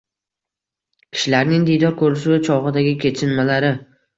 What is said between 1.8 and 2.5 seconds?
ko‘rishuvi